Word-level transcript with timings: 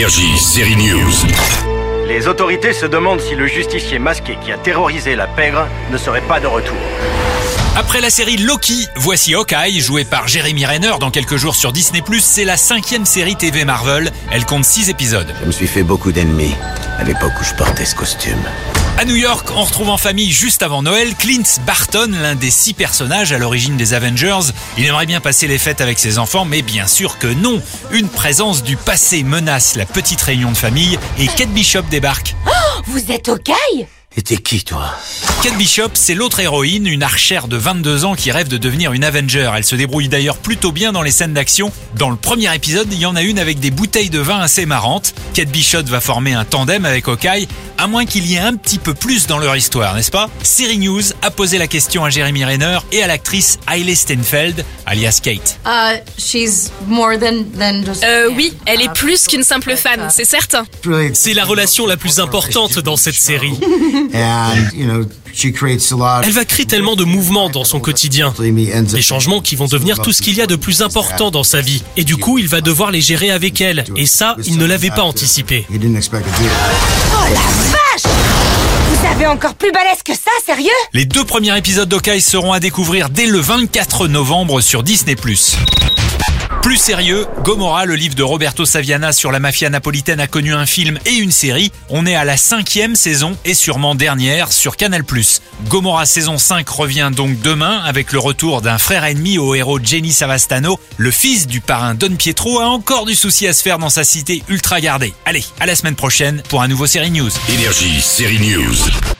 Énergie, 0.00 0.38
série 0.38 0.76
News. 0.76 1.12
Les 2.08 2.26
autorités 2.26 2.72
se 2.72 2.86
demandent 2.86 3.20
si 3.20 3.34
le 3.34 3.46
justicier 3.46 3.98
masqué 3.98 4.38
qui 4.42 4.50
a 4.50 4.56
terrorisé 4.56 5.14
la 5.14 5.26
pègre 5.26 5.68
ne 5.92 5.98
serait 5.98 6.22
pas 6.22 6.40
de 6.40 6.46
retour. 6.46 6.78
Après 7.76 8.00
la 8.00 8.08
série 8.08 8.38
Loki, 8.38 8.88
voici 8.96 9.34
Hawkeye, 9.34 9.78
joué 9.78 10.06
par 10.06 10.26
Jeremy 10.26 10.64
Renner 10.64 10.94
dans 11.00 11.10
quelques 11.10 11.36
jours 11.36 11.54
sur 11.54 11.70
Disney+. 11.70 12.02
C'est 12.18 12.46
la 12.46 12.56
cinquième 12.56 13.04
série 13.04 13.36
TV 13.36 13.66
Marvel. 13.66 14.10
Elle 14.30 14.46
compte 14.46 14.64
six 14.64 14.88
épisodes. 14.88 15.34
Je 15.42 15.46
me 15.46 15.52
suis 15.52 15.66
fait 15.66 15.82
beaucoup 15.82 16.12
d'ennemis 16.12 16.54
à 16.98 17.04
l'époque 17.04 17.32
où 17.38 17.44
je 17.44 17.52
portais 17.52 17.84
ce 17.84 17.94
costume. 17.94 18.40
À 19.00 19.06
New 19.06 19.16
York, 19.16 19.48
on 19.56 19.64
retrouve 19.64 19.88
en 19.88 19.96
famille 19.96 20.30
juste 20.30 20.62
avant 20.62 20.82
Noël 20.82 21.14
Clint 21.14 21.42
Barton, 21.66 22.10
l'un 22.20 22.34
des 22.34 22.50
six 22.50 22.74
personnages 22.74 23.32
à 23.32 23.38
l'origine 23.38 23.78
des 23.78 23.94
Avengers. 23.94 24.52
Il 24.76 24.84
aimerait 24.84 25.06
bien 25.06 25.20
passer 25.20 25.46
les 25.46 25.56
fêtes 25.56 25.80
avec 25.80 25.98
ses 25.98 26.18
enfants, 26.18 26.44
mais 26.44 26.60
bien 26.60 26.86
sûr 26.86 27.16
que 27.16 27.26
non. 27.26 27.62
Une 27.92 28.10
présence 28.10 28.62
du 28.62 28.76
passé 28.76 29.22
menace 29.22 29.74
la 29.74 29.86
petite 29.86 30.20
réunion 30.20 30.52
de 30.52 30.56
famille 30.58 30.98
et 31.18 31.28
Kate 31.28 31.48
Bishop 31.48 31.84
débarque. 31.90 32.36
Vous 32.88 33.10
êtes 33.10 33.30
Hawkeye 33.30 33.86
Et 34.16 34.22
t'es 34.22 34.38
qui, 34.38 34.64
toi? 34.64 34.90
Kate 35.40 35.56
Bishop, 35.56 35.90
c'est 35.94 36.14
l'autre 36.14 36.40
héroïne, 36.40 36.88
une 36.88 37.04
archère 37.04 37.46
de 37.46 37.56
22 37.56 38.04
ans 38.04 38.16
qui 38.16 38.32
rêve 38.32 38.48
de 38.48 38.58
devenir 38.58 38.92
une 38.92 39.04
Avenger. 39.04 39.52
Elle 39.56 39.62
se 39.64 39.76
débrouille 39.76 40.08
d'ailleurs 40.08 40.36
plutôt 40.38 40.72
bien 40.72 40.90
dans 40.90 41.02
les 41.02 41.12
scènes 41.12 41.32
d'action. 41.32 41.70
Dans 41.96 42.10
le 42.10 42.16
premier 42.16 42.52
épisode, 42.52 42.88
il 42.90 42.98
y 42.98 43.06
en 43.06 43.14
a 43.14 43.22
une 43.22 43.38
avec 43.38 43.60
des 43.60 43.70
bouteilles 43.70 44.10
de 44.10 44.18
vin 44.18 44.40
assez 44.40 44.66
marrantes. 44.66 45.14
Kate 45.32 45.50
Bishop 45.50 45.84
va 45.84 46.00
former 46.00 46.32
un 46.32 46.44
tandem 46.44 46.84
avec 46.86 47.06
Hawkeye, 47.06 47.46
à 47.78 47.86
moins 47.86 48.04
qu'il 48.04 48.26
y 48.26 48.34
ait 48.34 48.40
un 48.40 48.56
petit 48.56 48.78
peu 48.78 48.94
plus 48.94 49.28
dans 49.28 49.38
leur 49.38 49.54
histoire, 49.56 49.94
n'est-ce 49.94 50.10
pas? 50.10 50.28
Série 50.42 50.78
News 50.78 51.02
a 51.22 51.30
posé 51.30 51.58
la 51.58 51.68
question 51.68 52.04
à 52.04 52.10
Jeremy 52.10 52.44
Renner 52.44 52.78
et 52.90 53.04
à 53.04 53.06
l'actrice 53.06 53.60
Hailey 53.72 53.94
Steinfeld, 53.94 54.64
alias 54.86 55.20
Kate. 55.22 55.60
Uh, 55.64 55.98
she's 56.18 56.72
more 56.88 57.16
than, 57.16 57.44
than 57.56 57.84
just 57.84 58.02
Euh, 58.04 58.28
oui, 58.34 58.52
elle 58.66 58.82
est 58.82 58.92
plus 58.92 59.28
qu'une 59.28 59.44
simple 59.44 59.76
fan, 59.76 60.08
c'est 60.10 60.24
certain. 60.24 60.64
C'est 61.14 61.32
la 61.32 61.44
relation 61.44 61.86
la 61.86 61.96
plus 61.96 62.18
importante 62.18 62.80
dans 62.80 62.96
cette 62.96 63.14
série. 63.14 63.54
And, 64.14 64.72
you 64.74 64.86
know, 64.86 65.04
she 65.32 65.52
creates 65.52 65.92
a 65.92 65.96
lot 65.96 66.22
Elle 66.24 66.32
va 66.32 66.44
créer 66.44 66.66
tellement 66.66 66.96
de 66.96 67.04
mouvements 67.04 67.50
dans 67.50 67.64
son 67.64 67.80
quotidien. 67.80 68.34
Des 68.38 69.02
changements 69.02 69.40
qui 69.40 69.56
vont 69.56 69.66
devenir 69.66 70.00
tout 70.00 70.12
ce 70.12 70.22
qu'il 70.22 70.34
y 70.36 70.40
a 70.40 70.46
de 70.46 70.56
plus 70.56 70.82
important 70.82 71.30
dans 71.30 71.44
sa 71.44 71.60
vie. 71.60 71.82
Et 71.96 72.04
du 72.04 72.16
coup, 72.16 72.38
il 72.38 72.48
va 72.48 72.60
devoir 72.60 72.90
les 72.90 73.00
gérer 73.00 73.30
avec 73.30 73.60
elle. 73.60 73.84
Et 73.96 74.06
ça, 74.06 74.36
il 74.44 74.58
ne 74.58 74.64
l'avait 74.64 74.90
pas 74.90 75.02
anticipé. 75.02 75.66
He 75.70 75.78
didn't 75.78 75.96
expect 75.96 76.24
to 76.24 76.42
do 76.42 76.46
it. 76.46 76.52
Oh 77.12 77.24
la 77.28 77.40
vache 77.70 78.12
Vous 78.90 79.06
avez 79.06 79.26
encore 79.26 79.54
plus 79.54 79.72
balèze 79.72 80.02
que 80.04 80.14
ça, 80.14 80.30
sérieux? 80.44 80.68
Les 80.92 81.04
deux 81.04 81.24
premiers 81.24 81.56
épisodes 81.56 81.88
d'Hawkeye 81.88 82.20
seront 82.20 82.52
à 82.52 82.60
découvrir 82.60 83.10
dès 83.10 83.26
le 83.26 83.38
24 83.38 84.08
novembre 84.08 84.60
sur 84.60 84.82
Disney+. 84.82 85.16
Plus 86.62 86.76
sérieux, 86.76 87.26
Gomorrah, 87.42 87.86
le 87.86 87.94
livre 87.94 88.14
de 88.14 88.22
Roberto 88.22 88.66
Saviana 88.66 89.12
sur 89.12 89.32
la 89.32 89.40
mafia 89.40 89.70
napolitaine 89.70 90.20
a 90.20 90.26
connu 90.26 90.52
un 90.52 90.66
film 90.66 90.98
et 91.06 91.14
une 91.14 91.32
série. 91.32 91.72
On 91.88 92.04
est 92.04 92.14
à 92.14 92.24
la 92.24 92.36
cinquième 92.36 92.96
saison 92.96 93.36
et 93.46 93.54
sûrement 93.54 93.94
dernière 93.94 94.52
sur 94.52 94.76
Canal+. 94.76 95.02
Gomorrah 95.68 96.04
saison 96.04 96.36
5 96.36 96.68
revient 96.68 97.10
donc 97.14 97.40
demain 97.40 97.78
avec 97.84 98.12
le 98.12 98.18
retour 98.18 98.60
d'un 98.60 98.78
frère 98.78 99.04
ennemi 99.04 99.38
au 99.38 99.54
héros 99.54 99.80
Jenny 99.82 100.12
Savastano. 100.12 100.78
Le 100.98 101.10
fils 101.10 101.46
du 101.46 101.60
parrain 101.62 101.94
Don 101.94 102.14
Pietro 102.16 102.60
a 102.60 102.66
encore 102.66 103.06
du 103.06 103.14
souci 103.14 103.46
à 103.46 103.54
se 103.54 103.62
faire 103.62 103.78
dans 103.78 103.90
sa 103.90 104.04
cité 104.04 104.42
ultra 104.48 104.80
gardée. 104.82 105.14
Allez, 105.24 105.44
à 105.60 105.66
la 105.66 105.74
semaine 105.74 105.96
prochaine 105.96 106.42
pour 106.50 106.60
un 106.60 106.68
nouveau 106.68 106.86
série 106.86 107.10
news. 107.10 107.30
Énergie, 107.48 108.00
série 108.02 108.38
News. 108.38 109.19